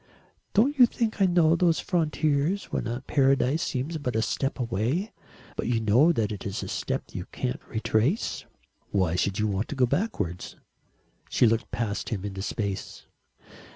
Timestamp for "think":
0.87-1.21